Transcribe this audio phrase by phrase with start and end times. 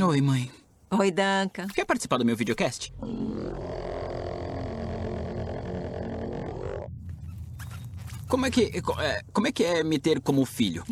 [0.00, 0.50] Oi, mãe.
[0.90, 1.68] Oi, Duncan.
[1.68, 2.92] Quer participar do meu videocast?
[8.26, 10.84] Como é que é, como é que é me ter como filho?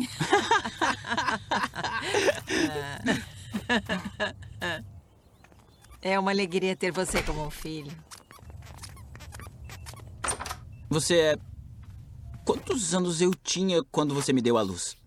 [6.03, 7.91] É uma alegria ter você como filho.
[10.89, 11.37] Você é
[12.43, 14.97] Quantos anos eu tinha quando você me deu a luz?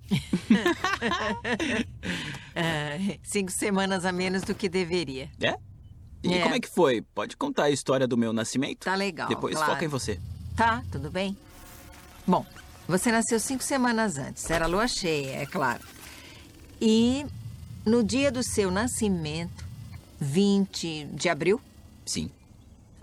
[2.55, 5.29] Ah, cinco semanas a menos do que deveria.
[5.41, 5.57] É?
[6.23, 6.43] E É.
[6.43, 7.03] como é que foi?
[7.03, 8.85] Pode contar a história do meu nascimento?
[8.85, 9.29] Tá legal.
[9.29, 9.73] Depois claro.
[9.73, 10.19] foca em você.
[10.57, 11.37] Tá, tudo bem.
[12.27, 12.47] Bom,
[12.89, 14.49] você nasceu cinco semanas antes.
[14.51, 15.83] Era lua cheia, é claro.
[16.81, 17.27] E
[17.85, 19.65] no dia do seu nascimento,
[20.21, 21.61] 20 de abril,
[22.07, 22.31] Sim.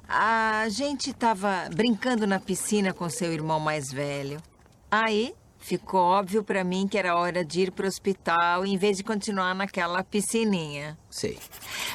[0.07, 4.41] a gente estava brincando na piscina com seu irmão mais velho.
[4.89, 8.97] Aí ficou óbvio para mim que era hora de ir para o hospital em vez
[8.97, 10.97] de continuar naquela piscininha.
[11.09, 11.37] Sei.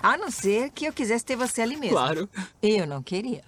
[0.03, 1.97] A não ser que eu quisesse ter você ali mesmo.
[1.97, 2.29] Claro.
[2.63, 3.45] Eu não queria.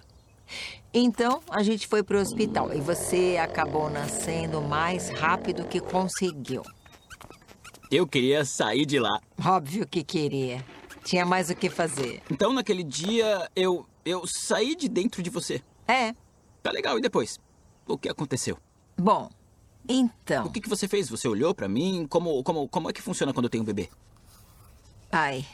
[0.93, 6.63] Então, a gente foi pro hospital e você acabou nascendo o mais rápido que conseguiu.
[7.91, 9.19] Eu queria sair de lá.
[9.43, 10.63] Óbvio que queria.
[11.03, 12.21] Tinha mais o que fazer.
[12.29, 13.85] Então, naquele dia, eu.
[14.03, 15.61] eu saí de dentro de você.
[15.87, 16.13] É.
[16.61, 17.39] Tá legal, e depois?
[17.87, 18.57] O que aconteceu?
[18.97, 19.29] Bom,
[19.89, 20.45] então.
[20.45, 21.09] O que, que você fez?
[21.09, 22.05] Você olhou pra mim?
[22.07, 23.89] Como, como, como é que funciona quando eu tenho um bebê?
[25.11, 25.45] Ai.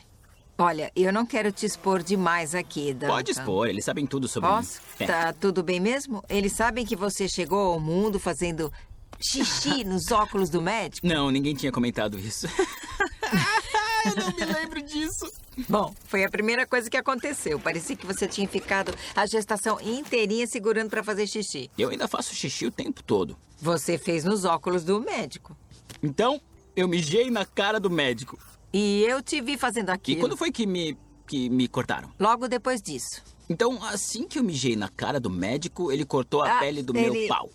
[0.58, 3.08] Olha, eu não quero te expor demais aqui, Duncan.
[3.08, 4.80] Pode expor, eles sabem tudo sobre Posso?
[5.00, 5.04] mim.
[5.04, 5.06] É.
[5.06, 6.24] Tá tudo bem mesmo?
[6.30, 8.72] Eles sabem que você chegou ao mundo fazendo
[9.20, 11.06] xixi nos óculos do médico?
[11.06, 12.48] Não, ninguém tinha comentado isso.
[14.06, 15.32] eu não me lembro disso.
[15.70, 17.60] Bom, foi a primeira coisa que aconteceu.
[17.60, 21.70] Parecia que você tinha ficado a gestação inteirinha segurando pra fazer xixi.
[21.78, 23.38] Eu ainda faço xixi o tempo todo.
[23.62, 25.56] Você fez nos óculos do médico.
[26.04, 26.42] Então,
[26.76, 28.38] eu mijei na cara do médico.
[28.74, 30.20] E eu te vi fazendo E aquilo.
[30.20, 30.98] quando foi que me.
[31.28, 32.12] que me cortaram?
[32.20, 33.24] Logo depois disso.
[33.50, 36.96] Então, assim que eu mijei na cara do médico, ele cortou a Ah, pele do
[36.98, 37.50] ele- meu pau.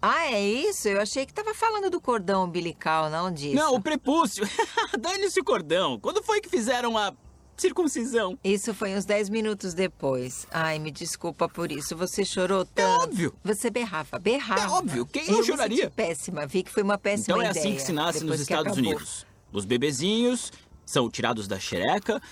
[0.00, 0.88] Ah, é isso?
[0.88, 3.54] Eu achei que tava falando do cordão umbilical, não disso.
[3.56, 4.48] Não, o prepúcio.
[4.98, 5.98] Dane-se o cordão.
[5.98, 7.12] Quando foi que fizeram a
[7.56, 8.38] circuncisão?
[8.44, 10.46] Isso foi uns 10 minutos depois.
[10.52, 11.96] Ai, me desculpa por isso.
[11.96, 13.02] Você chorou É tanto.
[13.02, 13.34] óbvio.
[13.42, 14.60] Você berrava, berrava.
[14.60, 15.04] É óbvio.
[15.06, 15.76] Quem não eu me choraria?
[15.84, 16.46] senti péssima.
[16.46, 17.60] Vi que foi uma péssima Então é ideia.
[17.66, 18.90] assim que se nasce depois nos Estados acabou.
[18.92, 19.26] Unidos.
[19.52, 20.52] Os bebezinhos
[20.86, 22.22] são tirados da xereca,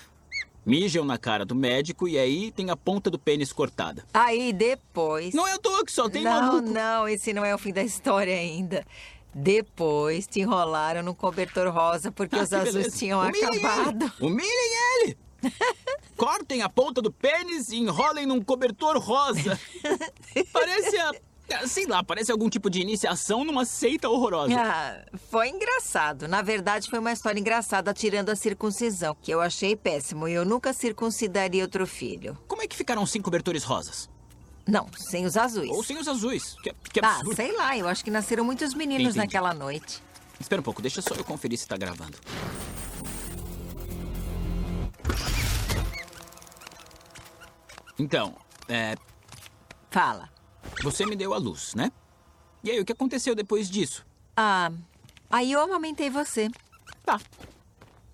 [0.67, 4.05] mijam na cara do médico e aí tem a ponta do pênis cortada.
[4.13, 5.33] Aí depois.
[5.33, 6.69] Não é toa que só tem não, maluco.
[6.69, 8.85] não, esse não é o fim da história ainda.
[9.33, 12.97] Depois te enrolaram no cobertor rosa porque Ah, os azuis beleza.
[12.97, 14.05] tinham Humilhem acabado.
[14.19, 14.27] Ele.
[14.31, 14.71] Humilhem
[15.03, 15.17] ele!
[16.17, 19.59] Cortem a ponta do pênis e enrolem num cobertor rosa.
[20.51, 21.11] Parece a.
[21.67, 24.53] Sei lá, parece algum tipo de iniciação numa seita horrorosa.
[24.57, 26.27] Ah, foi engraçado.
[26.27, 30.43] Na verdade, foi uma história engraçada tirando a circuncisão, que eu achei péssimo e eu
[30.43, 32.37] nunca circuncidaria outro filho.
[32.47, 34.09] Como é que ficaram sem cobertores rosas?
[34.67, 35.69] Não, sem os azuis.
[35.71, 36.55] Ou sem os azuis?
[36.61, 37.35] Que, que Ah, absurdo.
[37.37, 39.17] sei lá, eu acho que nasceram muitos meninos Entendi.
[39.19, 40.03] naquela noite.
[40.39, 42.17] Espera um pouco, deixa só eu conferir se tá gravando.
[47.99, 48.35] Então,
[48.67, 48.95] é,
[49.89, 50.29] Fala.
[50.83, 51.91] Você me deu a luz, né?
[52.63, 54.05] E aí, o que aconteceu depois disso?
[54.35, 54.71] Ah,
[55.29, 56.49] aí eu amamentei você.
[57.05, 57.19] Tá.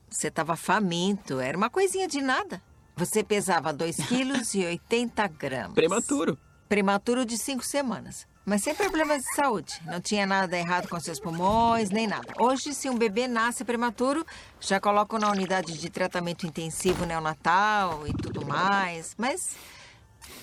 [0.09, 2.62] Você estava faminto, era uma coisinha de nada.
[2.96, 5.74] Você pesava 2 quilos e 80 gramas.
[5.74, 6.38] Prematuro.
[6.69, 8.28] Prematuro de cinco semanas.
[8.46, 9.81] Mas sem problemas de saúde.
[9.86, 12.34] Não tinha nada errado com seus pulmões, nem nada.
[12.38, 14.25] Hoje, se um bebê nasce prematuro,
[14.59, 19.16] já colocam na unidade de tratamento intensivo neonatal e tudo mais.
[19.18, 19.56] Mas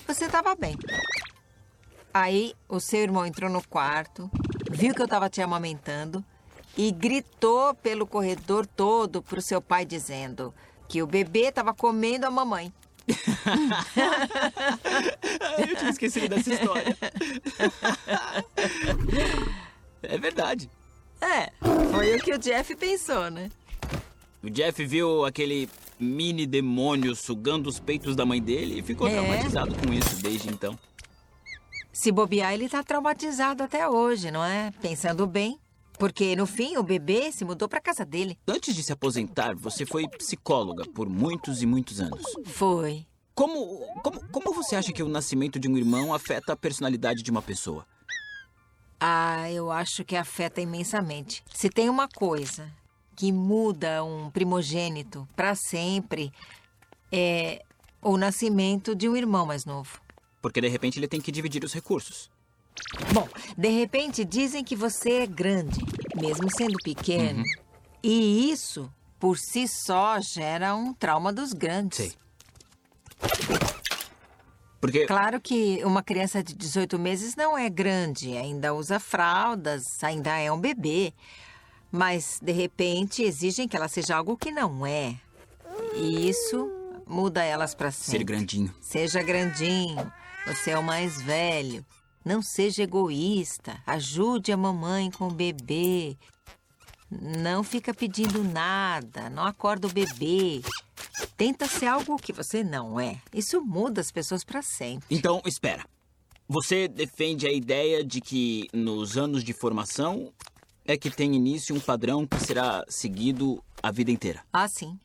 [0.07, 0.75] você estava bem.
[2.13, 4.29] Aí, o seu irmão entrou no quarto,
[4.69, 6.23] viu que eu estava te amamentando
[6.77, 10.53] e gritou pelo corredor todo pro seu pai dizendo
[10.87, 12.71] que o bebê estava comendo a mamãe.
[15.57, 16.97] eu tinha esquecido dessa história.
[20.03, 20.69] é verdade.
[21.21, 21.51] É,
[21.91, 23.49] foi o que o Jeff pensou, né?
[24.43, 25.69] O Jeff viu aquele
[25.99, 29.11] mini demônio sugando os peitos da mãe dele e ficou É.
[29.11, 30.77] traumatizado com isso desde então.
[31.93, 34.71] Se bobear, ele tá traumatizado até hoje, não é?
[34.81, 35.59] Pensando bem.
[35.99, 38.37] Porque, no fim, o bebê se mudou pra casa dele.
[38.47, 42.23] Antes de se aposentar, você foi psicóloga por muitos e muitos anos.
[42.45, 43.05] Foi.
[43.35, 47.29] Como, como, como você acha que o nascimento de um irmão afeta a personalidade de
[47.29, 47.85] uma pessoa?
[48.99, 51.43] Ah, eu acho que afeta imensamente.
[51.53, 52.71] Se tem uma coisa
[53.15, 56.31] que muda um primogênito pra sempre,
[57.11, 57.63] é
[58.01, 60.01] o nascimento de um irmão mais novo.
[60.41, 62.29] Porque de repente ele tem que dividir os recursos.
[63.13, 63.27] Bom,
[63.57, 65.79] de repente dizem que você é grande,
[66.19, 67.43] mesmo sendo pequeno.
[68.03, 71.97] E isso por si só gera um trauma dos grandes.
[71.97, 72.13] Sei.
[74.81, 75.05] Porque.
[75.05, 80.51] Claro que uma criança de 18 meses não é grande, ainda usa fraldas, ainda é
[80.51, 81.13] um bebê.
[81.91, 85.15] Mas, de repente, exigem que ela seja algo que não é.
[85.93, 86.71] E isso
[87.05, 88.19] muda elas para sempre.
[88.19, 88.73] Ser grandinho.
[88.81, 90.11] Seja grandinho.
[90.45, 91.85] Você é o mais velho.
[92.23, 93.81] Não seja egoísta.
[93.85, 96.17] Ajude a mamãe com o bebê.
[97.09, 99.29] Não fica pedindo nada.
[99.29, 100.61] Não acorda o bebê.
[101.37, 103.19] Tenta ser algo que você não é.
[103.33, 105.05] Isso muda as pessoas para sempre.
[105.09, 105.85] Então, espera.
[106.47, 110.33] Você defende a ideia de que nos anos de formação
[110.85, 114.43] é que tem início um padrão que será seguido a vida inteira.
[114.51, 114.99] Ah, sim.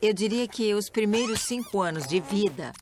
[0.00, 2.72] Eu diria que os primeiros cinco anos de vida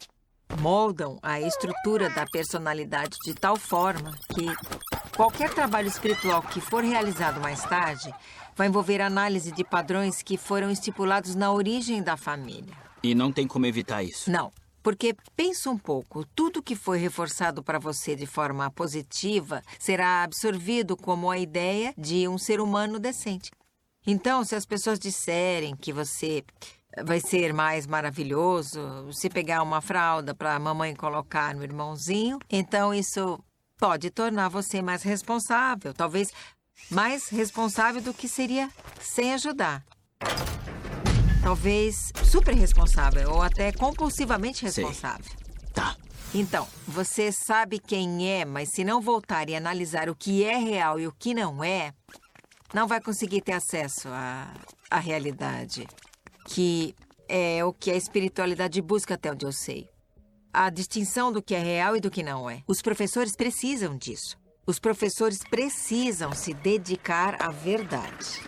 [0.61, 4.47] moldam a estrutura da personalidade de tal forma que
[5.17, 8.13] qualquer trabalho espiritual que for realizado mais tarde
[8.57, 12.75] vai envolver análise de padrões que foram estipulados na origem da família.
[13.03, 14.31] E não tem como evitar isso.
[14.31, 14.53] Não.
[14.83, 20.95] Porque pensa um pouco, tudo que foi reforçado para você de forma positiva será absorvido
[20.97, 23.51] como a ideia de um ser humano decente.
[24.07, 26.45] Então, se as pessoas disserem que você
[27.03, 32.95] vai ser mais maravilhoso se pegar uma fralda para a mamãe colocar no irmãozinho, então
[32.95, 33.39] isso
[33.79, 36.31] pode tornar você mais responsável, talvez
[36.91, 38.71] mais responsável do que seria
[39.01, 39.85] sem ajudar.
[41.43, 45.25] Talvez super responsável ou até compulsivamente responsável.
[45.25, 45.73] Sei.
[45.75, 45.97] Tá.
[46.35, 50.99] Então, você sabe quem é, mas se não voltar e analisar o que é real
[50.99, 51.93] e o que não é,
[52.73, 54.53] não vai conseguir ter acesso à,
[54.91, 55.87] à realidade,
[56.45, 56.95] que
[57.29, 59.89] é o que a espiritualidade busca até onde eu sei.
[60.53, 62.63] A distinção do que é real e do que não é.
[62.67, 64.39] Os professores precisam disso.
[64.67, 68.41] Os professores precisam se dedicar à verdade.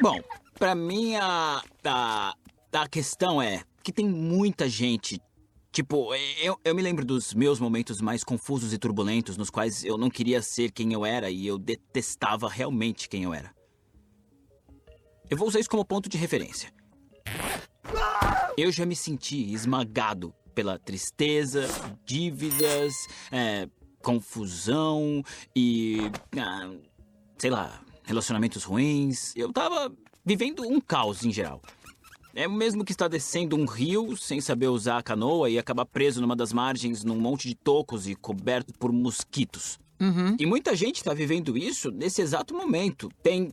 [0.00, 0.18] Bom,
[0.58, 2.34] para mim a, a,
[2.72, 5.20] a questão é que tem muita gente.
[5.72, 9.96] Tipo, eu, eu me lembro dos meus momentos mais confusos e turbulentos, nos quais eu
[9.96, 13.54] não queria ser quem eu era e eu detestava realmente quem eu era.
[15.30, 16.70] Eu vou usar isso como ponto de referência.
[18.54, 21.66] Eu já me senti esmagado pela tristeza,
[22.04, 22.92] dívidas,
[23.30, 23.66] é,
[24.02, 25.24] confusão
[25.56, 26.00] e.
[26.36, 26.70] Ah,
[27.38, 29.34] sei lá, relacionamentos ruins.
[29.34, 29.90] Eu tava
[30.22, 31.62] vivendo um caos em geral.
[32.34, 35.84] É o mesmo que estar descendo um rio sem saber usar a canoa e acabar
[35.84, 39.78] preso numa das margens num monte de tocos e coberto por mosquitos.
[40.00, 40.36] Uhum.
[40.38, 43.10] E muita gente está vivendo isso nesse exato momento.
[43.22, 43.52] Tem.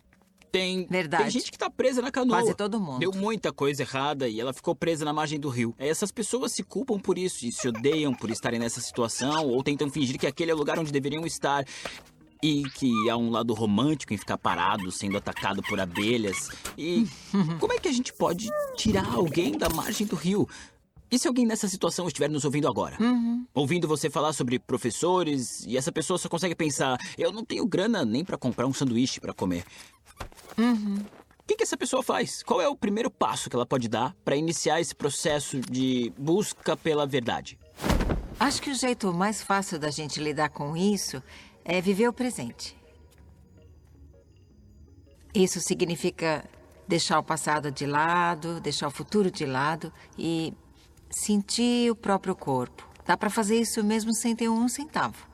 [0.51, 0.87] Tem.
[0.89, 1.23] Verdade.
[1.23, 2.37] Tem gente que tá presa na canoa.
[2.37, 2.99] Quase todo mundo.
[2.99, 5.75] Deu muita coisa errada e ela ficou presa na margem do rio.
[5.77, 9.91] Essas pessoas se culpam por isso e se odeiam por estarem nessa situação ou tentam
[9.91, 11.65] fingir que aquele é o lugar onde deveriam estar.
[12.41, 16.49] E que há um lado romântico em ficar parado, sendo atacado por abelhas.
[16.77, 17.05] E
[17.59, 20.47] como é que a gente pode tirar alguém da margem do rio?
[21.11, 22.97] E se alguém nessa situação estiver nos ouvindo agora?
[23.53, 28.05] Ouvindo você falar sobre professores e essa pessoa só consegue pensar: eu não tenho grana
[28.05, 29.65] nem para comprar um sanduíche para comer.
[30.57, 32.43] O que, que essa pessoa faz?
[32.43, 36.77] Qual é o primeiro passo que ela pode dar para iniciar esse processo de busca
[36.77, 37.57] pela verdade?
[38.39, 41.23] Acho que o jeito mais fácil da gente lidar com isso
[41.63, 42.77] é viver o presente.
[45.33, 46.43] Isso significa
[46.87, 50.53] deixar o passado de lado, deixar o futuro de lado e
[51.09, 52.87] sentir o próprio corpo.
[53.05, 55.28] Dá para fazer isso mesmo sem ter um centavo.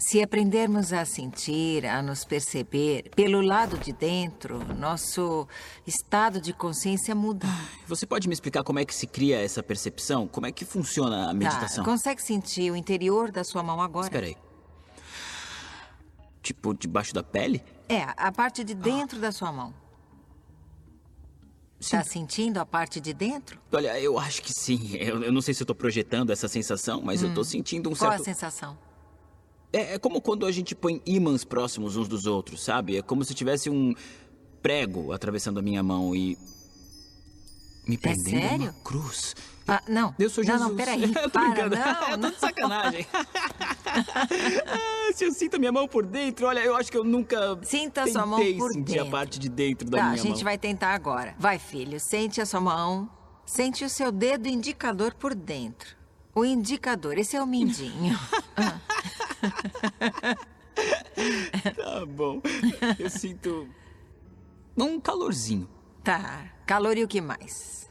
[0.00, 5.48] Se aprendermos a sentir, a nos perceber pelo lado de dentro, nosso
[5.84, 7.48] estado de consciência muda.
[7.84, 10.28] Você pode me explicar como é que se cria essa percepção?
[10.28, 11.84] Como é que funciona a meditação?
[11.84, 14.06] Tá, consegue sentir o interior da sua mão agora?
[14.06, 14.36] Espera aí.
[16.40, 17.60] Tipo, debaixo da pele?
[17.88, 19.74] É, a parte de dentro da sua mão.
[21.80, 23.60] Está sentindo a parte de dentro?
[23.72, 24.94] Olha, eu acho que sim.
[24.94, 27.92] Eu, eu não sei se eu tô projetando essa sensação, mas eu tô sentindo um
[27.92, 27.96] Hum.
[27.96, 28.22] Qual certo.
[28.22, 28.87] a sensação?
[29.72, 32.96] É, é como quando a gente põe ímãs próximos uns dos outros, sabe?
[32.96, 33.94] É como se tivesse um
[34.62, 36.36] prego atravessando a minha mão e.
[37.86, 38.74] Me prendendo a sério?
[38.84, 39.34] cruz.
[39.66, 40.14] Ah, não.
[40.18, 40.68] Eu sou não, Jesus.
[40.68, 41.02] não, peraí.
[41.14, 41.76] eu tô Para, brincando.
[41.76, 42.30] não, eu tô não.
[42.30, 43.06] de sacanagem.
[44.66, 47.58] Ah, Se eu sinto a minha mão por dentro, olha, eu acho que eu nunca.
[47.62, 49.08] Sinta a sua mão por sentir dentro.
[49.08, 50.44] a parte de dentro da Tá, a minha gente mão.
[50.44, 51.34] vai tentar agora.
[51.38, 53.08] Vai, filho, sente a sua mão.
[53.46, 55.96] Sente o seu dedo indicador por dentro.
[56.34, 58.18] O indicador, esse é o mindinho.
[58.56, 58.78] Ah,
[61.76, 62.40] Tá bom.
[62.98, 63.68] Eu sinto.
[64.76, 65.68] Um calorzinho.
[66.04, 66.52] tá.
[66.66, 67.90] Calor e o que mais?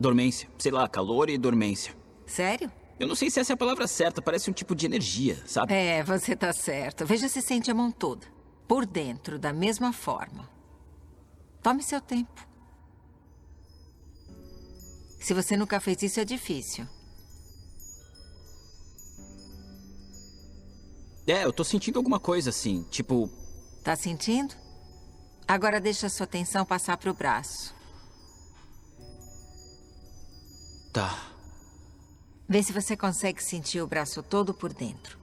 [0.00, 0.48] Dormência.
[0.58, 1.94] Sei lá, calor e dormência.
[2.26, 2.72] Sério?
[2.98, 5.72] Eu não sei se essa é a palavra certa, parece um tipo de energia, sabe?
[5.74, 7.04] É, você tá certo.
[7.06, 8.26] Veja se sente a mão toda.
[8.66, 10.48] Por dentro, da mesma forma.
[11.62, 12.48] Tome seu tempo.
[15.20, 16.86] Se você nunca fez isso, é difícil.
[21.26, 23.30] É, eu tô sentindo alguma coisa assim, tipo.
[23.84, 24.54] Tá sentindo?
[25.46, 27.74] Agora deixa sua atenção passar pro braço.
[30.92, 31.32] Tá.
[32.48, 35.18] Vê se você consegue sentir o braço todo por dentro.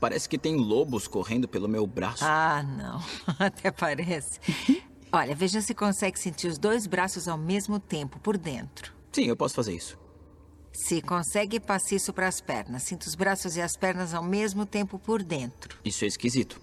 [0.00, 2.24] Parece que tem lobos correndo pelo meu braço.
[2.24, 3.02] Ah, não.
[3.38, 4.40] Até parece.
[5.12, 8.92] Olha, veja se consegue sentir os dois braços ao mesmo tempo por dentro.
[9.12, 9.98] Sim, eu posso fazer isso.
[10.78, 12.84] Se consegue, passe isso para as pernas.
[12.84, 15.76] Sinta os braços e as pernas ao mesmo tempo por dentro.
[15.84, 16.60] Isso é esquisito.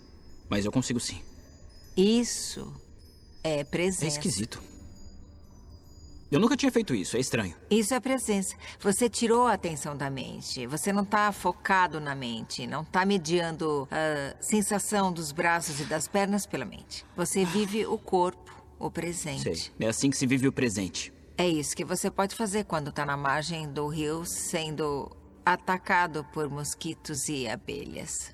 [0.49, 1.21] Mas eu consigo sim.
[1.97, 2.73] Isso
[3.43, 4.05] é presença.
[4.05, 4.63] É esquisito.
[6.31, 7.55] Eu nunca tinha feito isso, é estranho.
[7.69, 8.55] Isso é presença.
[8.79, 10.65] Você tirou a atenção da mente.
[10.65, 12.65] Você não está focado na mente.
[12.65, 17.05] Não está mediando a sensação dos braços e das pernas pela mente.
[17.17, 19.43] Você vive o corpo, o presente.
[19.43, 19.71] Sei.
[19.77, 21.13] É assim que se vive o presente.
[21.37, 25.11] É isso que você pode fazer quando está na margem do rio sendo
[25.45, 28.33] atacado por mosquitos e abelhas.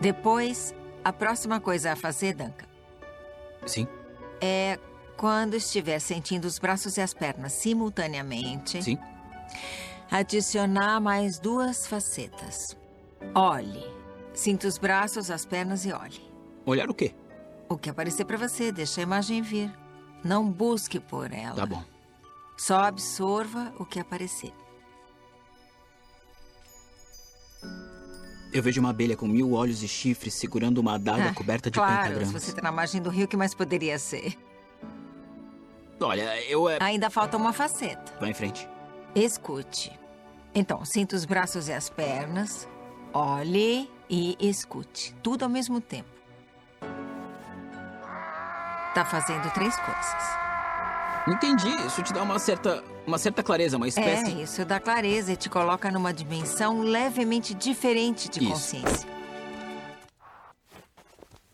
[0.00, 2.66] Depois, a próxima coisa a fazer, Duncan,
[3.66, 3.86] Sim.
[4.40, 4.78] é
[5.20, 8.96] quando estiver sentindo os braços e as pernas simultaneamente, Sim.
[10.10, 12.74] adicionar mais duas facetas.
[13.34, 13.84] Olhe.
[14.32, 16.18] Sinta os braços, as pernas e olhe.
[16.64, 17.14] Olhar o quê?
[17.68, 19.70] O que aparecer para você, deixa a imagem vir.
[20.24, 21.54] Não busque por ela.
[21.54, 21.84] Tá bom.
[22.56, 24.54] Só absorva o que aparecer.
[28.54, 31.78] Eu vejo uma abelha com mil olhos e chifres segurando uma adaga Ah, coberta de
[31.78, 32.28] claro, pentagramas.
[32.28, 34.34] se você está na margem do rio, o que mais poderia ser?
[36.00, 36.78] Olha, eu é.
[36.80, 38.14] Ainda falta uma faceta.
[38.18, 38.68] Vai em frente.
[39.14, 39.98] Escute.
[40.54, 42.68] Então, sinta os braços e as pernas.
[43.12, 45.14] Olhe e escute.
[45.22, 46.08] Tudo ao mesmo tempo.
[48.94, 50.40] Tá fazendo três coisas.
[51.28, 51.68] Entendi.
[51.86, 52.82] Isso te dá uma certa.
[53.06, 54.32] uma certa clareza, uma espécie.
[54.32, 58.50] É, isso dá clareza e te coloca numa dimensão levemente diferente de Isso.
[58.50, 59.08] consciência.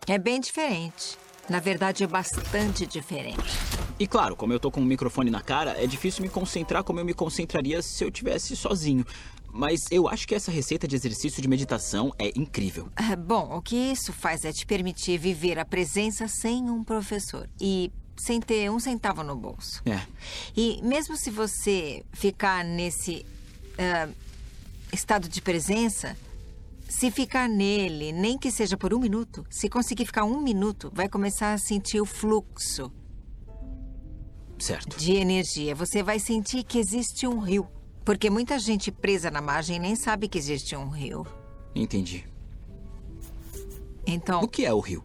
[0.06, 1.18] É bem diferente.
[1.48, 3.75] Na verdade, é bastante diferente.
[3.98, 7.00] E claro, como eu tô com um microfone na cara, é difícil me concentrar como
[7.00, 9.06] eu me concentraria se eu tivesse sozinho.
[9.50, 12.90] Mas eu acho que essa receita de exercício de meditação é incrível.
[12.94, 17.48] Ah, Bom, o que isso faz é te permitir viver a presença sem um professor
[17.58, 19.82] e sem ter um centavo no bolso.
[19.86, 20.02] É.
[20.54, 23.24] E mesmo se você ficar nesse
[23.78, 24.10] ah,
[24.92, 26.14] estado de presença,
[26.86, 31.08] se ficar nele, nem que seja por um minuto, se conseguir ficar um minuto, vai
[31.08, 32.92] começar a sentir o fluxo
[34.58, 34.96] Certo.
[34.96, 35.74] de energia.
[35.74, 37.66] Você vai sentir que existe um rio.
[38.04, 41.26] Porque muita gente presa na margem nem sabe que existe um rio.
[41.74, 42.24] Entendi.
[44.06, 45.04] Então, O que é o rio?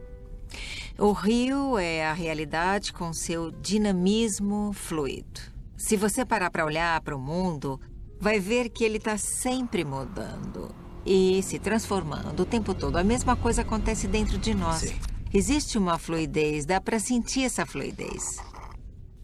[0.98, 5.41] O rio é a realidade com seu dinamismo fluido.
[5.75, 7.79] Se você parar para olhar para o mundo,
[8.20, 10.70] vai ver que ele está sempre mudando
[11.03, 12.98] e se transformando o tempo todo.
[12.98, 14.81] A mesma coisa acontece dentro de nós.
[14.81, 14.96] Sei.
[15.34, 18.38] Existe uma fluidez, dá para sentir essa fluidez.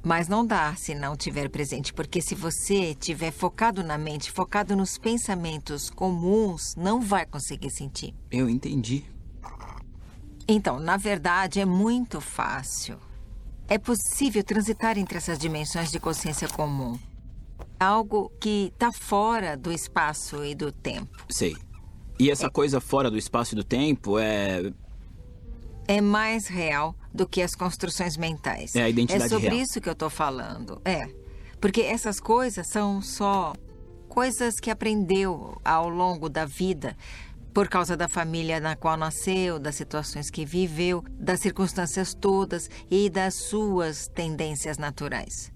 [0.08, 4.74] Mas não dá se não tiver presente, porque se você tiver focado na mente, focado
[4.74, 8.16] nos pensamentos comuns, não vai conseguir sentir.
[8.32, 9.04] Eu entendi.
[10.48, 12.98] Então, na verdade, é muito fácil.
[13.68, 16.98] É possível transitar entre essas dimensões de consciência comum.
[17.78, 21.26] Algo que está fora do espaço e do tempo.
[21.30, 21.54] Sei.
[22.18, 24.72] E essa coisa fora do espaço e do tempo é.
[25.86, 28.76] É mais real do que as construções mentais.
[28.76, 29.62] É a identidade É sobre real.
[29.62, 30.80] isso que eu estou falando.
[30.86, 31.10] É.
[31.60, 33.54] Porque essas coisas são só
[34.08, 36.96] coisas que aprendeu ao longo da vida
[37.54, 43.10] por causa da família na qual nasceu, das situações que viveu, das circunstâncias todas e
[43.10, 45.52] das suas tendências naturais.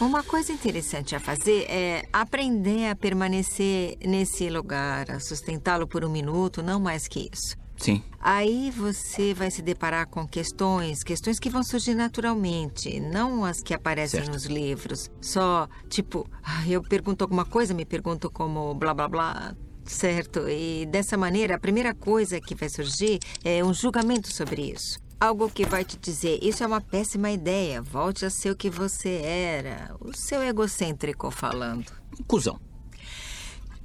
[0.00, 6.10] Uma coisa interessante a fazer é aprender a permanecer nesse lugar, a sustentá-lo por um
[6.10, 7.56] minuto, não mais que isso.
[7.76, 8.02] Sim.
[8.20, 13.74] Aí você vai se deparar com questões, questões que vão surgir naturalmente, não as que
[13.74, 14.32] aparecem Certo.
[14.32, 15.10] nos livros.
[15.20, 19.54] Só, tipo, "Ah, eu pergunto alguma coisa, me pergunto como blá blá blá,
[19.84, 20.48] certo?
[20.48, 24.98] E dessa maneira, a primeira coisa que vai surgir é um julgamento sobre isso.
[25.18, 28.68] algo que vai te dizer: isso é uma péssima ideia, volte a ser o que
[28.68, 29.94] você era.
[30.00, 31.90] O seu egocêntrico falando.
[32.26, 32.58] Cusão.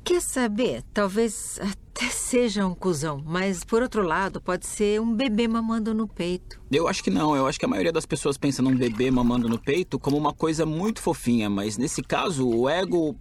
[0.03, 0.83] Quer saber?
[0.93, 6.07] Talvez até seja um cuzão, mas por outro lado, pode ser um bebê mamando no
[6.07, 6.61] peito.
[6.71, 7.35] Eu acho que não.
[7.35, 10.33] Eu acho que a maioria das pessoas pensa num bebê mamando no peito como uma
[10.33, 13.15] coisa muito fofinha, mas nesse caso, o ego.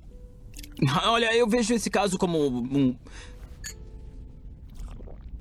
[1.04, 2.96] Olha, eu vejo esse caso como um.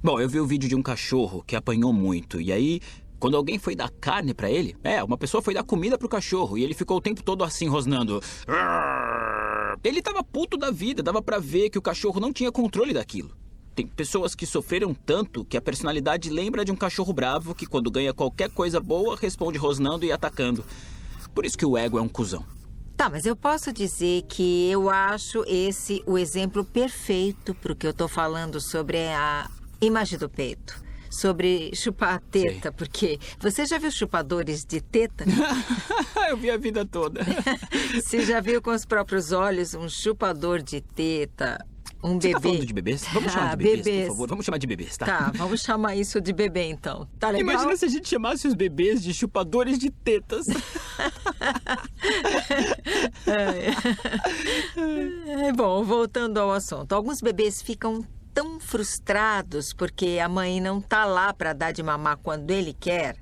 [0.01, 2.79] Bom, eu vi o vídeo de um cachorro que apanhou muito, e aí
[3.19, 6.58] quando alguém foi dar carne para ele, é, uma pessoa foi dar comida pro cachorro
[6.58, 8.22] e ele ficou o tempo todo assim rosnando.
[9.83, 13.31] Ele tava puto da vida, dava para ver que o cachorro não tinha controle daquilo.
[13.74, 17.89] Tem pessoas que sofreram tanto que a personalidade lembra de um cachorro bravo que, quando
[17.89, 20.65] ganha qualquer coisa boa, responde rosnando e atacando.
[21.33, 22.45] Por isso que o ego é um cuzão.
[22.98, 27.93] Tá, mas eu posso dizer que eu acho esse o exemplo perfeito pro que eu
[27.93, 32.75] tô falando sobre a imagem do peito sobre chupar a teta, Sim.
[32.78, 35.25] porque você já viu chupadores de teta?
[36.30, 37.22] Eu vi a vida toda.
[37.94, 41.66] você já viu com os próprios olhos um chupador de teta?
[42.01, 42.34] Um Você bebê.
[42.34, 43.06] Tá falando de bebês?
[43.12, 44.30] Vamos chamar ah, de bebês, bebês, por favor.
[44.30, 45.06] Vamos chamar de bebês, tá?
[45.06, 47.06] Tá, vamos chamar isso de bebê então.
[47.20, 47.54] Tá legal?
[47.54, 50.48] Imagina se a gente chamasse os bebês de chupadores de tetas.
[53.28, 53.74] é,
[55.51, 56.94] bom, voltando ao assunto.
[56.94, 58.01] Alguns bebês ficam
[58.39, 63.17] tão frustrados porque a mãe não tá lá para dar de mamar quando ele quer.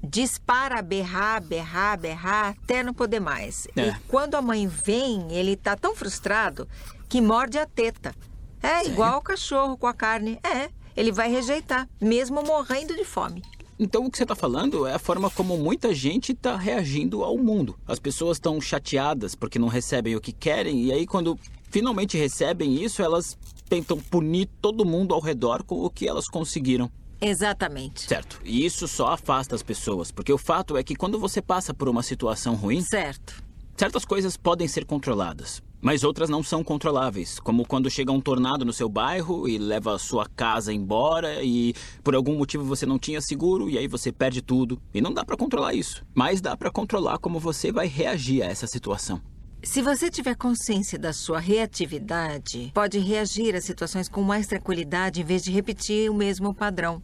[0.00, 3.66] Dispara berrar, berrar, berrar, até não poder mais.
[3.74, 3.88] É.
[3.88, 6.68] E quando a mãe vem, ele tá tão frustrado
[7.08, 8.14] que morde a teta.
[8.62, 8.92] É Sério?
[8.92, 10.38] igual o cachorro com a carne.
[10.44, 13.42] É, ele vai rejeitar, mesmo morrendo de fome.
[13.76, 17.36] Então o que você está falando é a forma como muita gente está reagindo ao
[17.36, 17.76] mundo.
[17.88, 21.36] As pessoas estão chateadas porque não recebem o que querem, e aí quando
[21.70, 23.36] finalmente recebem isso, elas
[23.70, 26.90] tentam punir todo mundo ao redor com o que elas conseguiram.
[27.20, 28.08] Exatamente.
[28.08, 28.40] Certo.
[28.44, 31.88] E isso só afasta as pessoas, porque o fato é que quando você passa por
[31.88, 32.80] uma situação ruim.
[32.80, 33.42] Certo.
[33.76, 38.64] Certas coisas podem ser controladas, mas outras não são controláveis, como quando chega um tornado
[38.64, 42.98] no seu bairro e leva a sua casa embora e por algum motivo você não
[42.98, 44.82] tinha seguro e aí você perde tudo.
[44.92, 48.46] E não dá para controlar isso, mas dá para controlar como você vai reagir a
[48.46, 49.22] essa situação.
[49.62, 55.24] Se você tiver consciência da sua reatividade, pode reagir a situações com mais tranquilidade em
[55.24, 57.02] vez de repetir o mesmo padrão.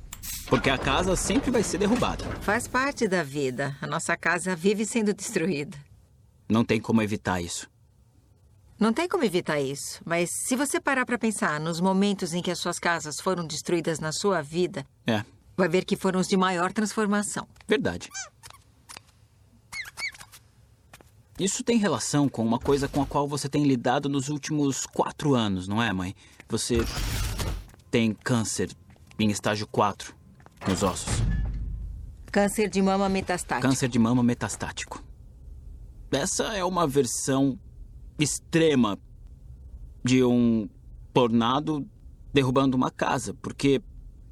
[0.49, 2.25] Porque a casa sempre vai ser derrubada.
[2.41, 3.77] Faz parte da vida.
[3.81, 5.77] A nossa casa vive sendo destruída.
[6.49, 7.69] Não tem como evitar isso.
[8.81, 12.51] Não tem como evitar isso, mas se você parar para pensar nos momentos em que
[12.51, 15.25] as suas casas foram destruídas na sua vida, é.
[15.57, 17.49] vai ver que foram os de maior transformação.
[17.67, 18.11] Verdade.
[21.39, 25.35] Isso tem relação com uma coisa com a qual você tem lidado nos últimos quatro
[25.35, 26.15] anos, não é, mãe?
[26.49, 26.79] Você
[27.91, 28.75] tem câncer
[29.19, 30.15] em estágio 4
[30.67, 31.13] nos ossos.
[32.33, 33.69] Câncer de mama metastático.
[33.69, 35.05] Câncer de mama metastático.
[36.11, 37.59] Essa é uma versão
[38.19, 38.99] extrema
[40.03, 40.67] de um
[41.13, 41.87] tornado
[42.33, 43.83] derrubando uma casa, porque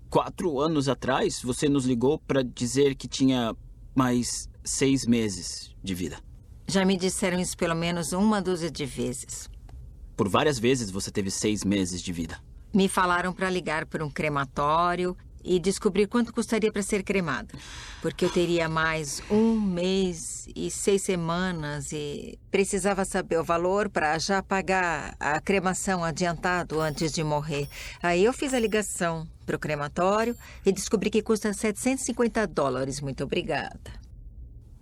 [0.08, 3.54] quatro anos atrás você nos ligou para dizer que tinha
[3.94, 6.16] mais seis meses de vida.
[6.66, 9.48] Já me disseram isso pelo menos uma dúzia de vezes.
[10.16, 12.38] Por várias vezes você teve seis meses de vida.
[12.72, 17.54] Me falaram para ligar para um crematório e descobrir quanto custaria para ser cremada.
[18.00, 24.18] Porque eu teria mais um mês e seis semanas e precisava saber o valor para
[24.18, 27.68] já pagar a cremação adiantado antes de morrer.
[28.02, 33.00] Aí eu fiz a ligação para o crematório e descobri que custa 750 dólares.
[33.00, 33.92] Muito obrigada.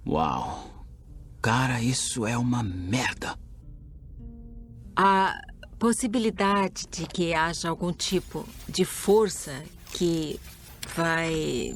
[0.07, 0.71] Uau!
[1.42, 3.37] Cara, isso é uma merda.
[4.94, 5.35] A
[5.76, 10.38] possibilidade de que haja algum tipo de força que
[10.94, 11.74] vai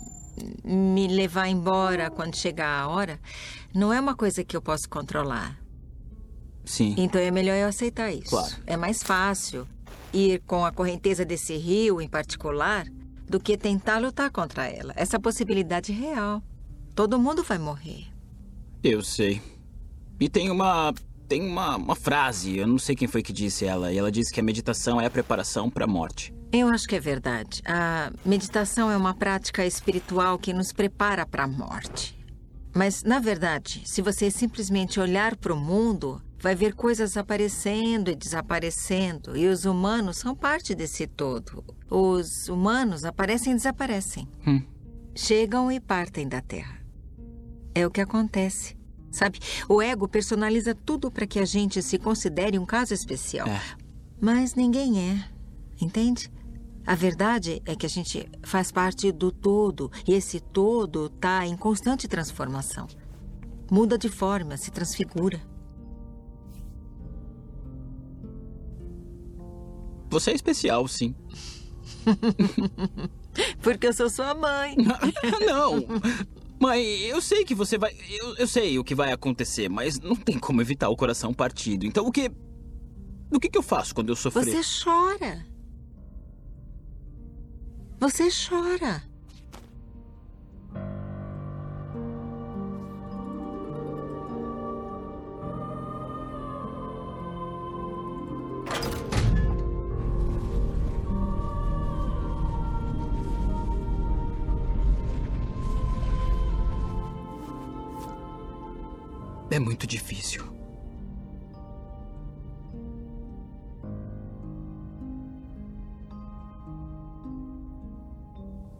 [0.65, 3.19] me levar embora quando chegar a hora
[3.75, 5.59] não é uma coisa que eu posso controlar.
[6.65, 6.95] Sim.
[6.97, 8.31] Então é melhor eu aceitar isso.
[8.31, 8.55] Claro.
[8.67, 9.67] É mais fácil
[10.13, 12.87] ir com a correnteza desse rio em particular
[13.29, 14.93] do que tentar lutar contra ela.
[14.95, 16.43] Essa possibilidade é real.
[16.95, 18.07] Todo mundo vai morrer.
[18.85, 19.43] Eu sei.
[20.21, 20.93] E tem uma.
[21.29, 24.33] Tem uma, uma frase, eu não sei quem foi que disse ela, e ela disse
[24.33, 26.33] que a meditação é a preparação para a morte.
[26.53, 27.61] Eu acho que é verdade.
[27.67, 32.17] A meditação é uma prática espiritual que nos prepara para a morte.
[32.73, 38.15] Mas, na verdade, se você simplesmente olhar para o mundo, vai ver coisas aparecendo e
[38.15, 41.65] desaparecendo, e os humanos são parte desse todo.
[41.91, 44.29] Os humanos aparecem e desaparecem.
[44.47, 44.63] Hum.
[45.15, 46.79] Chegam e partem da Terra.
[47.75, 48.76] É o que acontece.
[49.17, 49.39] Sabe?
[49.67, 53.49] O ego personaliza tudo para que a gente se considere um caso especial.
[53.49, 53.63] É.
[54.21, 55.25] Mas ninguém é.
[55.81, 56.31] Entende?
[56.87, 61.57] A verdade é que a gente faz parte do todo e esse todo está em
[61.57, 62.87] constante transformação.
[63.71, 65.41] Muda de forma, se transfigura.
[70.11, 71.15] Você é especial, sim.
[73.63, 74.77] Porque eu sou sua mãe.
[75.47, 75.85] não.
[76.59, 77.95] Mãe, eu sei que você vai.
[78.09, 81.85] Eu, eu, sei o que vai acontecer, mas não tem como evitar o coração partido.
[81.85, 82.31] Então o que.
[83.31, 84.45] O que, que eu faço quando eu sofrer?
[84.45, 85.47] Você chora.
[88.01, 89.03] Você chora.
[109.67, 110.45] Muito difícil.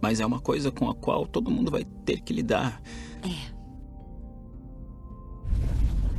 [0.01, 2.81] Mas é uma coisa com a qual todo mundo vai ter que lidar.
[3.25, 3.57] É.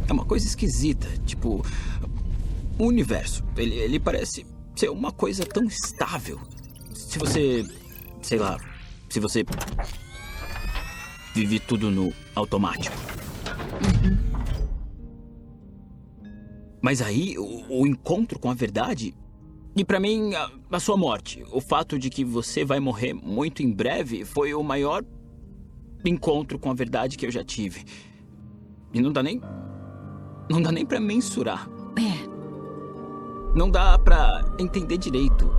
[0.10, 1.08] É uma coisa esquisita.
[1.26, 1.66] Tipo,
[2.78, 3.46] o universo.
[3.56, 6.42] Ele, ele parece ser uma coisa tão estável.
[6.94, 7.64] Se você.
[8.22, 8.58] Sei lá.
[9.10, 9.46] Se você.
[11.34, 12.98] Vive tudo no automático.
[16.82, 19.14] Mas aí, o, o encontro com a verdade.
[19.76, 23.62] E para mim, a, a sua morte, o fato de que você vai morrer muito
[23.62, 25.04] em breve, foi o maior
[26.06, 27.84] encontro com a verdade que eu já tive.
[28.94, 29.42] E não dá nem.
[30.50, 31.70] Não dá nem para mensurar.
[31.98, 32.38] É.
[33.56, 35.50] Não dá para entender direito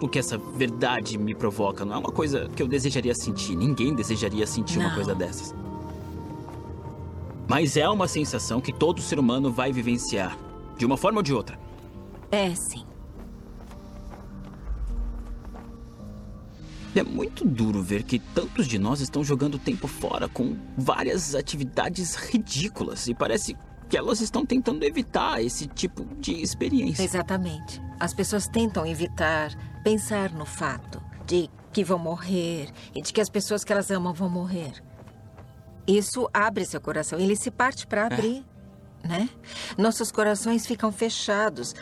[0.00, 1.84] o que essa verdade me provoca.
[1.84, 3.56] Não é uma coisa que eu desejaria sentir.
[3.56, 4.86] Ninguém desejaria sentir não.
[4.86, 5.54] uma coisa dessas.
[7.48, 10.36] Mas é uma sensação que todo ser humano vai vivenciar,
[10.76, 11.58] de uma forma ou de outra.
[12.30, 12.84] É, sim.
[16.94, 22.14] É muito duro ver que tantos de nós estão jogando tempo fora com várias atividades
[22.14, 23.54] ridículas e parece
[23.88, 27.02] que elas estão tentando evitar esse tipo de experiência.
[27.02, 27.80] Exatamente.
[28.00, 29.54] As pessoas tentam evitar
[29.84, 34.14] pensar no fato de que vão morrer e de que as pessoas que elas amam
[34.14, 34.82] vão morrer.
[35.86, 37.18] Isso abre seu coração.
[37.18, 38.44] Ele se parte para abrir,
[39.04, 39.08] é.
[39.08, 39.28] né?
[39.78, 41.74] Nossos corações ficam fechados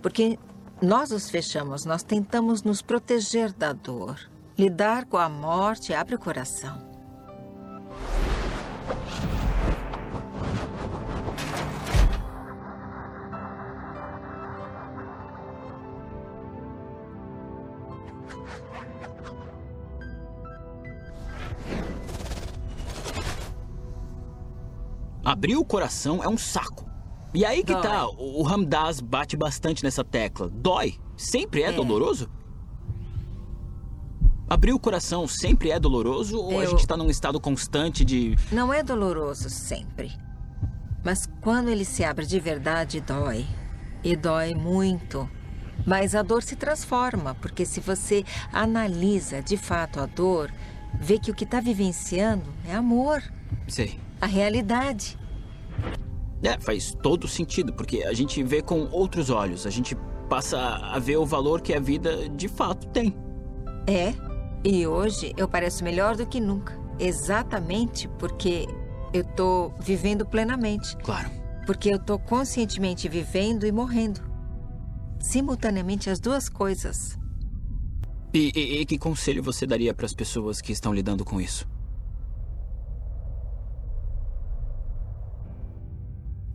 [0.00, 0.38] porque
[0.80, 1.84] nós os fechamos.
[1.84, 4.18] Nós tentamos nos proteger da dor.
[4.58, 6.89] Lidar com a morte abre o coração.
[25.24, 26.88] Abrir o coração é um saco.
[27.32, 27.82] E aí que Dói.
[27.82, 30.48] tá, o Ramdas bate bastante nessa tecla.
[30.48, 30.98] Dói.
[31.16, 31.72] Sempre é, é.
[31.72, 32.28] doloroso?
[34.48, 36.60] Abrir o coração sempre é doloroso ou Eu...
[36.60, 38.36] a gente tá num estado constante de.
[38.50, 40.10] Não é doloroso sempre.
[41.04, 43.46] Mas quando ele se abre de verdade, dói.
[44.02, 45.28] E dói muito.
[45.86, 50.52] Mas a dor se transforma, porque se você analisa de fato a dor,
[51.00, 53.22] vê que o que está vivenciando é amor.
[53.68, 54.00] Sei.
[54.20, 55.18] A realidade.
[56.42, 59.66] É, faz todo sentido, porque a gente vê com outros olhos.
[59.66, 59.96] A gente
[60.28, 63.14] passa a ver o valor que a vida de fato tem.
[63.86, 64.14] É.
[64.64, 66.78] E hoje eu pareço melhor do que nunca.
[66.98, 68.66] Exatamente porque
[69.12, 70.96] eu tô vivendo plenamente.
[70.98, 71.30] Claro.
[71.66, 74.20] Porque eu tô conscientemente vivendo e morrendo.
[75.18, 77.18] Simultaneamente as duas coisas.
[78.32, 81.66] E, e, e que conselho você daria para as pessoas que estão lidando com isso?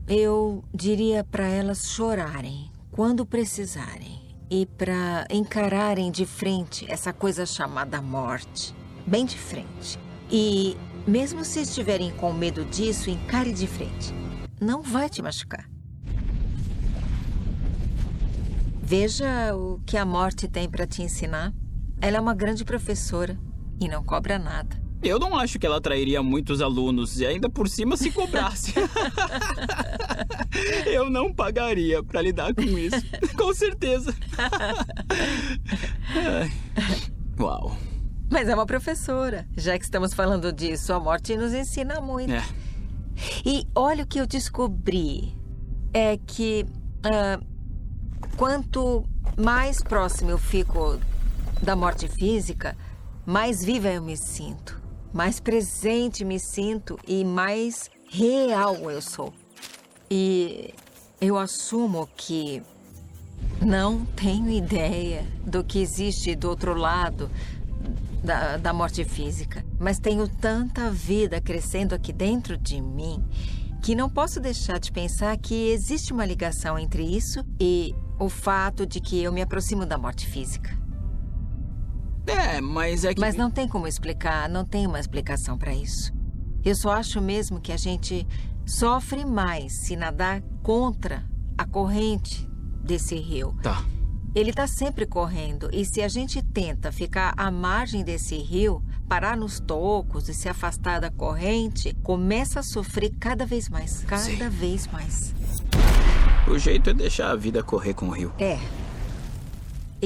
[0.07, 7.99] Eu diria para elas chorarem quando precisarem e para encararem de frente essa coisa chamada
[8.03, 8.75] morte,
[9.07, 9.97] bem de frente.
[10.29, 14.13] E mesmo se estiverem com medo disso, encare de frente.
[14.61, 15.67] Não vai te machucar.
[18.79, 21.51] Veja o que a morte tem para te ensinar.
[21.99, 23.39] Ela é uma grande professora
[23.81, 24.84] e não cobra nada.
[25.05, 28.73] Eu não acho que ela atrairia muitos alunos e ainda por cima se cobrasse.
[30.87, 33.05] Eu não pagaria para lidar com isso.
[33.37, 34.15] Com certeza.
[37.39, 37.77] Uau.
[38.31, 39.47] Mas é uma professora.
[39.55, 42.33] Já que estamos falando disso, a morte nos ensina muito.
[42.33, 42.43] É.
[43.45, 45.37] E olha o que eu descobri.
[45.93, 46.65] É que
[47.05, 47.45] uh,
[48.35, 49.05] quanto
[49.37, 50.99] mais próximo eu fico
[51.61, 52.75] da morte física,
[53.23, 59.33] mais viva eu me sinto mais presente me sinto e mais real eu sou.
[60.09, 60.73] E
[61.19, 62.61] eu assumo que
[63.61, 67.29] Não tenho ideia do que existe do outro lado
[68.23, 69.65] da, da morte física.
[69.79, 73.23] Mas tenho tanta vida crescendo aqui dentro de mim
[73.81, 78.85] que não posso deixar de pensar que existe uma ligação entre isso e o fato
[78.85, 80.75] de que eu me aproximo da morte física.
[82.27, 83.19] É, mas é que.
[83.19, 86.13] Mas não tem como explicar, não tem uma explicação para isso.
[86.63, 88.27] Eu só acho mesmo que a gente
[88.65, 91.23] sofre mais se nadar contra
[91.57, 92.49] a corrente
[92.83, 93.55] desse rio.
[93.61, 93.83] Tá.
[94.33, 99.37] Ele está sempre correndo e se a gente tenta ficar à margem desse rio, parar
[99.37, 104.49] nos tocos e se afastar da corrente, começa a sofrer cada vez mais, cada Sim.
[104.49, 105.33] vez mais.
[106.47, 108.33] O jeito é deixar a vida correr com o rio.
[108.37, 108.59] É.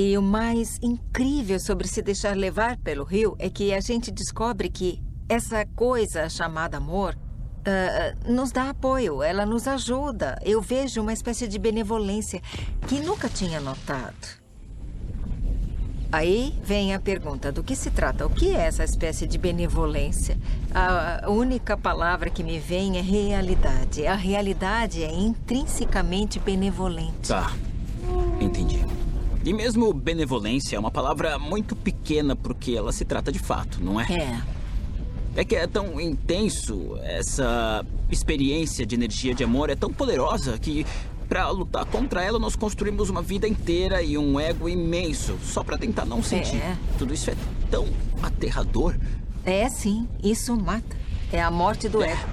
[0.02, 4.70] E o mais incrível sobre se deixar levar pelo rio é que a gente descobre
[4.70, 7.18] que essa coisa chamada amor
[7.66, 10.40] ah, nos dá apoio, ela nos ajuda.
[10.42, 12.42] Eu vejo uma espécie de benevolência
[12.88, 14.40] que nunca tinha notado.
[16.14, 18.26] Aí vem a pergunta: do que se trata?
[18.26, 20.38] O que é essa espécie de benevolência?
[20.74, 24.08] A única palavra que me vem é realidade.
[24.08, 27.28] A realidade é intrinsecamente benevolente.
[27.28, 27.52] Tá.
[29.44, 34.00] E mesmo benevolência é uma palavra muito pequena porque ela se trata de fato, não
[34.00, 34.06] é?
[34.12, 34.42] É.
[35.36, 40.86] É que é tão intenso, essa experiência de energia de amor é tão poderosa que
[41.30, 45.78] pra lutar contra ela nós construímos uma vida inteira e um ego imenso só pra
[45.78, 46.58] tentar não sentir.
[46.58, 46.76] É.
[46.98, 47.36] Tudo isso é
[47.72, 47.88] tão
[48.22, 48.96] aterrador.
[49.46, 50.98] É sim, isso mata.
[51.32, 52.12] É a morte do É.
[52.12, 52.30] ego.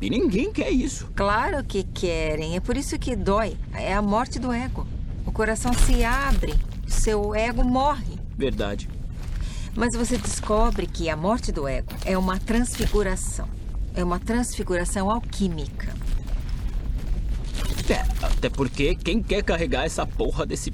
[0.00, 1.08] E ninguém quer isso.
[1.14, 3.56] Claro que querem, é por isso que dói.
[3.72, 4.83] É a morte do ego.
[5.26, 6.54] O coração se abre,
[6.86, 8.18] seu ego morre.
[8.36, 8.88] Verdade.
[9.74, 13.48] Mas você descobre que a morte do ego é uma transfiguração.
[13.94, 15.94] É uma transfiguração alquímica.
[17.88, 20.72] É, até porque quem quer carregar essa porra desse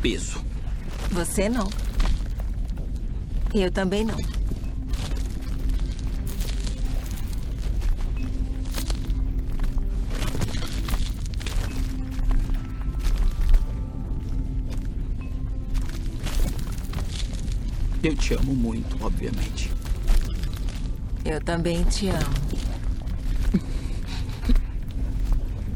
[0.00, 0.44] peso?
[1.10, 1.68] Você não.
[3.54, 4.16] Eu também não.
[18.02, 19.70] Eu te amo muito, obviamente.
[21.24, 22.22] Eu também te amo.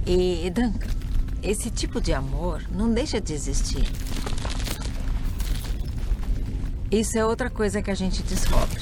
[0.08, 0.86] E, Duncan,
[1.42, 3.84] esse tipo de amor não deixa de existir.
[6.90, 8.80] Isso é outra coisa que a gente descobre.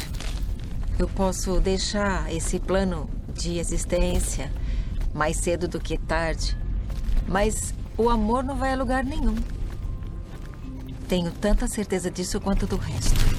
[0.98, 4.52] Eu posso deixar esse plano de existência
[5.14, 6.56] mais cedo do que tarde,
[7.26, 9.36] mas o amor não vai a lugar nenhum.
[11.08, 13.33] Tenho tanta certeza disso quanto do resto.